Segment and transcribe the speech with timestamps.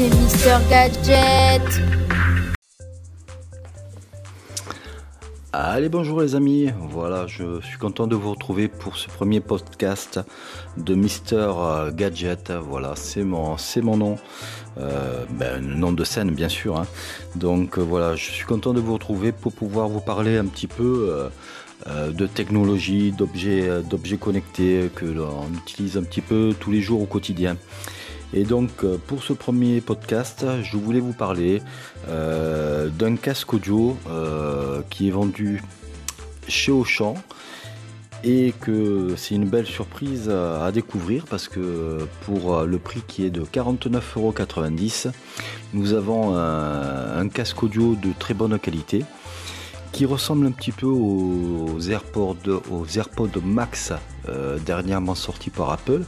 [0.00, 1.62] c'est Mister Gadget.
[5.52, 6.70] Allez, bonjour les amis.
[6.88, 10.20] Voilà, je suis content de vous retrouver pour ce premier podcast
[10.78, 11.52] de Mister
[11.92, 12.50] Gadget.
[12.50, 14.16] Voilà, c'est mon, c'est mon nom.
[14.78, 16.78] Euh, ben, nom de scène, bien sûr.
[16.78, 16.86] Hein.
[17.36, 20.68] Donc euh, voilà, je suis content de vous retrouver pour pouvoir vous parler un petit
[20.68, 21.08] peu.
[21.10, 21.28] Euh,
[21.86, 26.82] euh, de technologie, d'objets, euh, d'objets connectés que l'on utilise un petit peu tous les
[26.82, 27.56] jours au quotidien.
[28.32, 31.62] Et donc euh, pour ce premier podcast, je voulais vous parler
[32.08, 33.96] d'un casque audio
[34.88, 35.62] qui est vendu
[36.48, 37.14] chez Auchan
[38.24, 43.30] et que c'est une belle surprise à découvrir parce que pour le prix qui est
[43.30, 45.12] de 49,90€,
[45.74, 49.04] nous avons un casque audio de très bonne qualité
[49.92, 53.92] qui ressemble un petit peu aux AirPods, aux AirPods Max
[54.28, 56.02] euh, dernièrement sortis par Apple,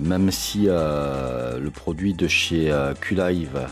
[0.00, 3.66] même si euh, le produit de chez euh, QLive,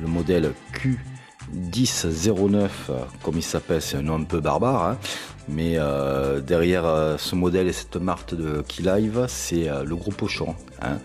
[0.00, 2.68] le modèle Q1009,
[3.22, 4.98] comme il s'appelle, c'est un nom un peu barbare, hein,
[5.48, 5.78] mais
[6.46, 10.54] derrière ce modèle et cette marque de QLive, c'est le groupe Auchan.
[10.82, 10.98] Hein,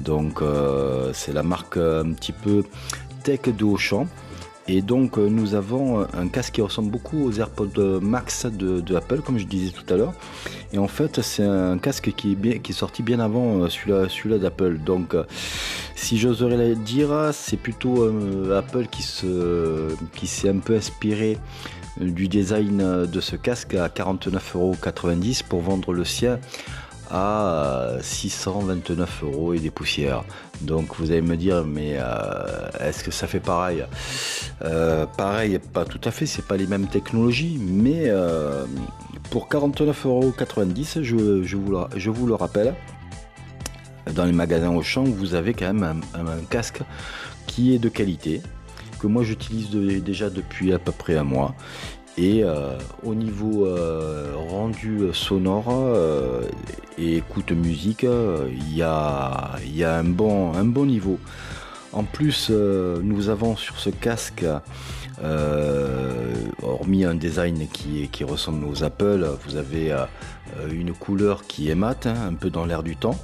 [0.00, 0.40] donc
[1.12, 2.64] c'est la marque un petit peu
[3.24, 4.06] tech de Auchan.
[4.68, 9.22] Et donc euh, nous avons un casque qui ressemble beaucoup aux AirPods Max de, Apple,
[9.22, 10.12] comme je disais tout à l'heure.
[10.72, 14.08] Et en fait, c'est un casque qui est, qui est sorti bien avant euh, celui-là,
[14.10, 14.78] celui d'Apple.
[14.78, 15.24] Donc, euh,
[15.96, 18.04] si j'oserais le dire, c'est plutôt
[18.54, 21.38] Apple qui s'est un peu inspiré
[21.98, 26.38] du design de ce casque à 49,90€ pour vendre le sien
[27.10, 30.24] à 629 euros et des poussières.
[30.60, 33.84] Donc vous allez me dire, mais euh, est-ce que ça fait pareil?
[34.62, 38.64] Euh, Pareil, pas tout à fait, c'est pas les mêmes technologies, mais euh,
[39.30, 42.74] pour 49,90 euros, je, je, vous le, je vous le rappelle,
[44.14, 46.80] dans les magasins au champ, vous avez quand même un, casque
[47.46, 48.42] qui est de qualité,
[48.98, 51.54] que moi j'utilise déjà depuis à peu près un mois
[52.16, 52.42] et
[53.04, 53.68] au niveau
[54.50, 55.68] rendu sonore
[56.98, 61.18] écoute musique, il y a, un, bon, un bon niveau.
[61.92, 64.44] En plus, nous avons sur ce casque,
[66.62, 69.94] hormis un design qui, qui, ressemble aux Apple, vous avez
[70.70, 73.16] une couleur qui est mate, hein, un peu dans l'air du temps.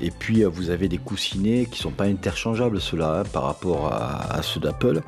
[0.00, 4.40] Et puis, vous avez des coussinets qui sont pas interchangeables, ceux-là, hein, par rapport à
[4.42, 5.02] ceux d'Apple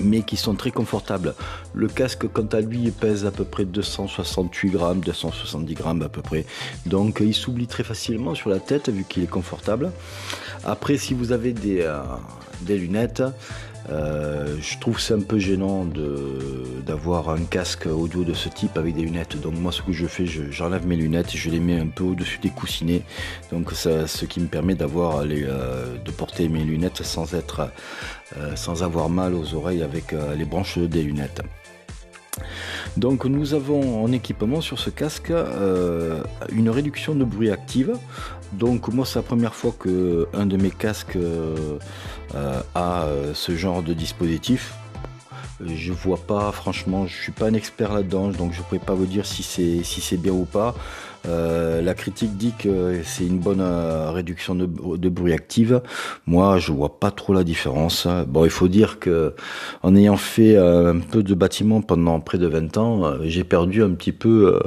[0.00, 1.34] mais qui sont très confortables.
[1.74, 6.22] Le casque, quant à lui, pèse à peu près 268 grammes, 270 grammes à peu
[6.22, 6.44] près.
[6.86, 9.92] Donc il s'oublie très facilement sur la tête vu qu'il est confortable.
[10.64, 12.02] Après, si vous avez des, euh,
[12.64, 13.22] des lunettes,
[13.90, 15.86] euh, je trouve c'est un peu gênant
[16.86, 19.40] d'avoir un casque audio de ce type avec des lunettes.
[19.40, 22.04] Donc moi ce que je fais, j'enlève mes lunettes et je les mets un peu
[22.04, 23.02] au-dessus des coussinets.
[23.52, 27.70] Donc ça, ce qui me permet d'avoir euh, de porter mes lunettes sans être
[28.38, 31.42] euh, sans avoir mal aux oreilles avec les branches des lunettes.
[32.96, 36.22] Donc nous avons en équipement sur ce casque euh,
[36.52, 37.96] une réduction de bruit active.
[38.52, 41.78] Donc moi c'est la première fois que un de mes casques euh,
[42.74, 44.74] a ce genre de dispositif.
[45.60, 49.06] Je vois pas, franchement, je suis pas un expert là-dedans, donc je pourrais pas vous
[49.06, 49.42] dire si
[49.84, 50.74] c'est bien ou pas.
[51.26, 54.66] Euh, la critique dit que c'est une bonne euh, réduction de,
[55.08, 55.80] bruit active.
[56.26, 58.06] Moi, je vois pas trop la différence.
[58.28, 59.34] Bon, il faut dire que
[59.82, 63.82] en ayant fait euh, un peu de bâtiment pendant près de 20 ans, j'ai perdu
[63.82, 64.58] un petit peu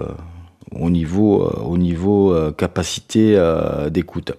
[0.75, 4.33] au niveau, euh, au niveau euh, capacité euh, d'écoute.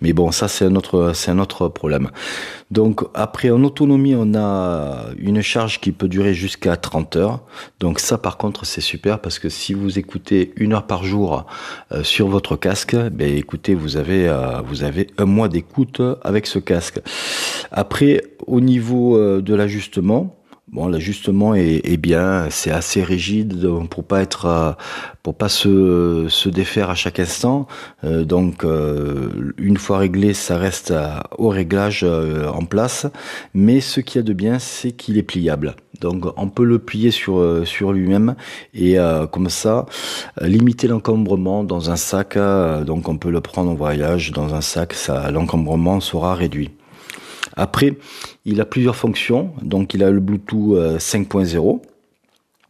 [0.00, 2.10] Mais bon, ça c'est un autre, c'est un autre problème.
[2.70, 7.40] Donc après en autonomie, on a une charge qui peut durer jusqu'à 30 heures.
[7.80, 11.46] Donc ça par contre c'est super parce que si vous écoutez une heure par jour
[12.02, 14.34] sur votre casque, ben écoutez, vous avez,
[14.66, 17.00] vous avez un mois d'écoute avec ce casque.
[17.70, 20.36] Après au niveau de l'ajustement,
[20.72, 24.72] Bon, l'ajustement est, bien, c'est assez rigide pour pas être, euh,
[25.22, 27.68] pour pas se, se défaire à chaque instant.
[28.02, 30.92] Euh, donc, euh, une fois réglé, ça reste
[31.38, 33.06] au réglage en place.
[33.54, 35.76] Mais ce qu'il y a de bien, c'est qu'il est pliable.
[36.00, 38.34] Donc, on peut le plier sur sur lui-même
[38.74, 38.96] et
[39.30, 39.86] comme ça
[40.40, 42.36] limiter l'encombrement dans un sac.
[42.84, 44.94] donc, on peut le prendre en voyage dans un sac.
[44.94, 46.70] Ça, l'encombrement sera réduit.
[47.56, 47.96] Après,
[48.44, 49.52] il a plusieurs fonctions.
[49.62, 51.56] Donc, il a le Bluetooth 5.0.
[51.56, 51.78] Euh,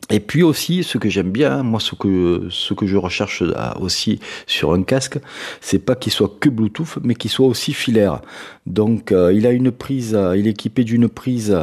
[0.09, 3.43] Et puis aussi, ce que j'aime bien, moi, ce que ce que je recherche
[3.81, 5.19] aussi sur un casque,
[5.61, 8.21] c'est pas qu'il soit que Bluetooth, mais qu'il soit aussi filaire.
[8.67, 11.57] Donc, euh, il a une prise, euh, il est équipé d'une prise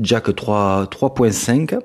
[0.00, 1.78] jack 3 3.5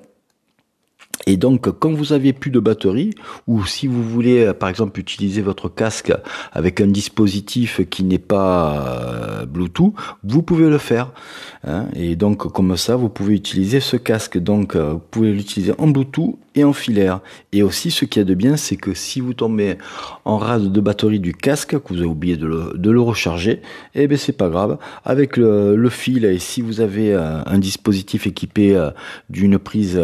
[1.27, 3.11] Et donc, quand vous avez plus de batterie,
[3.45, 6.13] ou si vous voulez, euh, par exemple, utiliser votre casque
[6.53, 9.93] avec un dispositif qui n'est pas euh, Bluetooth,
[10.23, 11.11] vous pouvez le faire.
[11.67, 11.87] Hein.
[11.93, 14.37] et donc, comme ça, vous pouvez utiliser ce casque.
[14.37, 17.19] Donc, euh, vous pouvez l'utiliser en Bluetooth et en filaire.
[17.51, 19.77] Et aussi, ce qui est de bien, c'est que si vous tombez
[20.25, 23.61] en rade de batterie du casque, que vous avez oublié de le, recharger,
[23.93, 24.77] eh ben c'est pas grave.
[25.05, 28.89] Avec le, fil, et si vous avez un dispositif équipé
[29.29, 29.99] d'une prise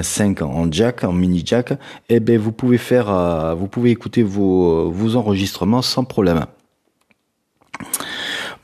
[0.00, 1.76] 3.5 5 en jack, en mini jack, et
[2.16, 6.44] eh ben vous pouvez faire, euh, vous pouvez écouter vos, vos enregistrements sans problème.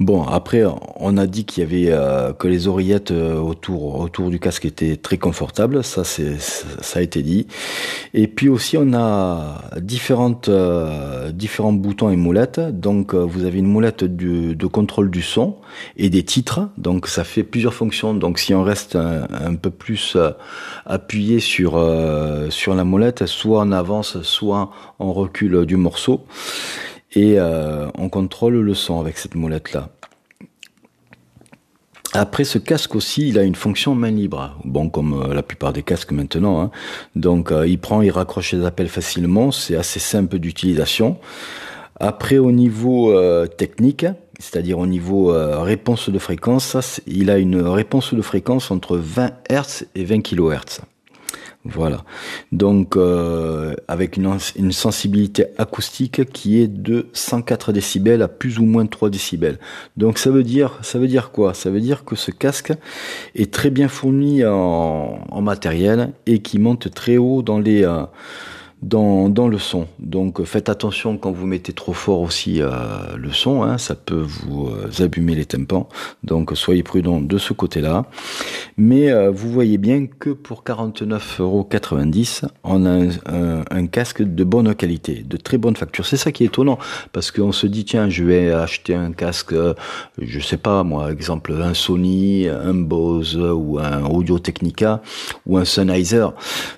[0.00, 0.62] Bon, après,
[0.97, 4.64] on a dit qu'il y avait euh, que les oreillettes euh, autour autour du casque
[4.64, 7.47] étaient très confortables, ça c'est ça a été dit.
[8.14, 12.61] Et puis aussi, on a différentes euh, différents boutons et moulettes.
[12.61, 15.56] Donc, vous avez une moulette de contrôle du son
[15.99, 16.70] et des titres.
[16.79, 18.14] Donc, ça fait plusieurs fonctions.
[18.14, 20.17] Donc, si on reste un, peu plus
[20.87, 21.73] appuyé sur
[22.49, 26.25] sur la moulette, soit on avance, soit on recule du morceau
[27.12, 29.89] et euh, on contrôle le son avec cette molette là.
[32.12, 35.73] Après ce casque aussi, il a une fonction main libre, bon comme euh, la plupart
[35.73, 36.61] des casques maintenant.
[36.61, 36.71] Hein.
[37.15, 41.19] Donc euh, il prend, il raccroche les appels facilement, c'est assez simple d'utilisation.
[42.01, 43.15] Après au niveau
[43.59, 44.06] technique,
[44.39, 49.85] c'est-à-dire au niveau réponse de fréquence, il a une réponse de fréquence entre 20 Hz
[49.95, 50.81] et 20 kHz.
[51.67, 52.03] Voilà.
[52.53, 52.97] Donc
[53.87, 59.59] avec une, sensibilité acoustique qui est de 104 décibels à plus ou moins 3 décibels.
[59.97, 61.55] Donc ça veut dire ça veut dire quoi?
[61.55, 62.73] Ça veut dire que ce casque
[63.35, 68.03] est très bien fourni en, matériel et qui monte très haut dans les euh,
[68.82, 69.87] dans, le son.
[69.99, 72.71] Donc faites attention quand vous mettez trop fort aussi euh,
[73.17, 75.88] le son, hein, ça peut vous euh, abîmer les tympans.
[76.25, 78.06] Donc soyez prudents de ce côté-là.
[78.77, 82.91] Mais euh, vous voyez bien que pour 49,90€, on a
[83.27, 86.06] un, un, casque de bonne qualité, de très bonne facture.
[86.06, 86.79] C'est ça qui est étonnant,
[87.12, 89.55] parce qu'on se dit tiens, je vais acheter un casque,
[90.19, 95.03] je sais pas moi, exemple un Sony, un Bose ou un Audio Technica
[95.47, 96.27] ou un Sennheiser.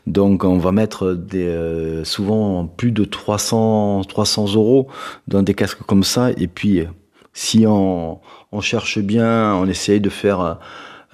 [0.07, 1.49] Donc on va mettre des
[1.93, 4.89] euh, souvent plus de 300, 300 euros
[5.29, 6.31] dans des casques comme ça.
[6.37, 6.85] Et puis,
[7.33, 8.21] si on,
[8.61, 10.59] cherche bien, on essaye de faire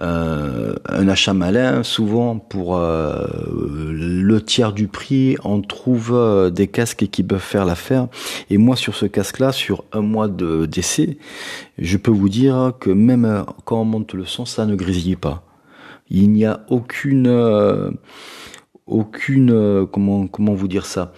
[0.00, 3.26] euh, un achat malin, souvent pour euh,
[3.92, 8.08] le tiers du prix, on trouve des casques qui peuvent faire l'affaire.
[8.50, 11.18] Et moi, sur ce casque-là, sur un mois de d'essai,
[11.78, 15.44] je peux vous dire que même quand on monte le son, ça ne grésille pas.
[16.10, 17.28] Il n'y a aucune
[18.88, 21.12] aucune euh, comment comment vous dire ça?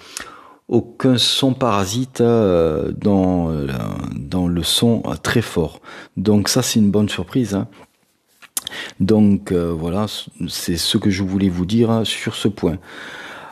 [0.69, 3.67] Aucun son parasite euh, dans euh,
[4.14, 5.81] dans le son très fort.
[6.17, 7.69] Donc ça c'est une bonne surprise hein.
[9.00, 10.06] donc voilà
[10.49, 12.78] c'est ce que je voulais vous dire hein, sur ce point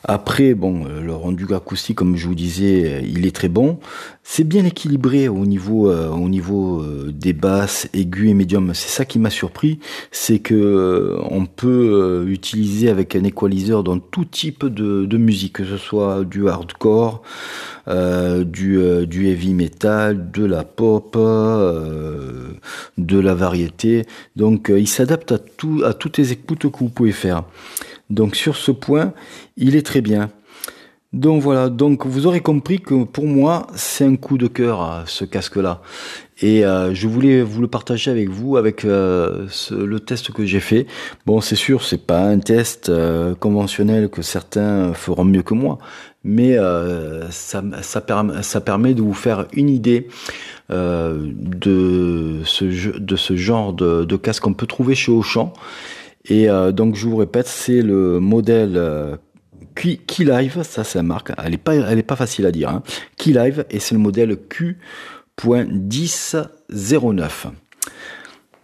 [0.05, 3.79] après, bon, euh, le rendu acoustique, comme je vous disais, euh, il est très bon.
[4.23, 8.73] C'est bien équilibré au niveau, euh, au niveau des basses, aigus et médiums.
[8.75, 9.81] C'est ça qui m'a surpris,
[10.11, 15.65] c'est que on peut utiliser avec un equalizer dans tout type de, de musique, que
[15.65, 17.23] ce soit du hardcore,
[17.87, 21.17] du, du heavy metal, de la pop,
[22.99, 24.05] de la variété.
[24.37, 27.44] Donc, il s'adapte à tout, à toutes les écoutes que vous pouvez faire.
[28.10, 29.12] Donc sur ce point,
[29.56, 30.31] il est très bien.
[31.14, 35.25] Donc voilà, donc vous aurez compris que pour moi, c'est un coup de cœur ce
[35.25, 35.81] casque-là.
[36.43, 40.60] Et euh, je voulais vous le partager avec vous, avec euh, le test que j'ai
[40.60, 40.86] fait.
[41.24, 45.79] Bon, c'est sûr, c'est pas un test euh, conventionnel que certains feront mieux que moi,
[46.24, 46.58] mais
[47.31, 47.62] ça,
[48.03, 50.08] permet de vous faire une idée
[50.69, 55.55] de ce, genre de casque qu'on peut trouver chez Auchan
[56.29, 59.17] et euh, donc je vous répète, c'est le modèle euh,
[59.75, 62.69] Key, Live, ça c'est la marque, elle est pas, elle est pas facile à dire.
[62.69, 62.82] Hein.
[63.17, 67.47] Key Live et c'est le modèle Q.1009.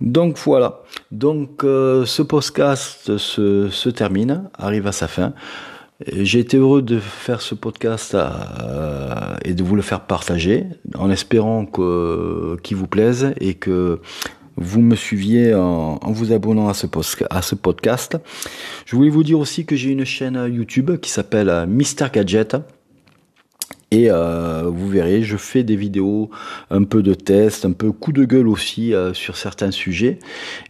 [0.00, 0.82] Donc voilà.
[1.12, 5.32] Donc euh, ce podcast se, se, termine, arrive à sa fin.
[6.12, 10.66] J'ai été heureux de faire ce podcast euh, et de vous le faire partager,
[10.96, 14.00] en espérant qu'il vous plaise et que
[14.56, 16.86] vous me suiviez en, vous abonnant à ce,
[17.30, 18.16] à ce podcast.
[18.86, 22.56] Je voulais vous dire aussi que j'ai une chaîne YouTube qui s'appelle euh, Mister Gadget.
[23.90, 26.30] Et euh, vous verrez, je fais des vidéos,
[26.70, 30.18] un peu de tests, un peu coup de gueule aussi euh, sur certains sujets.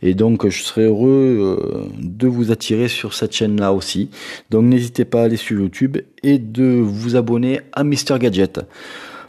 [0.02, 4.10] Et donc, je serais heureux de vous attirer sur cette chaîne-là aussi.
[4.50, 8.60] Donc, n'hésitez pas à aller sur YouTube et de vous abonner à Mister Gadget.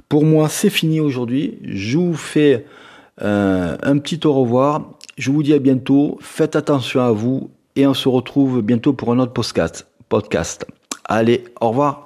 [0.09, 1.59] Pour moi, c'est fini aujourd'hui.
[1.63, 2.65] Je vous fais
[3.21, 4.91] euh, un petit au revoir.
[5.17, 6.17] Je vous dis à bientôt.
[6.21, 9.87] Faites attention à vous et on se retrouve bientôt pour un autre podcast.
[10.09, 10.65] podcast.
[11.05, 12.04] Allez, au revoir.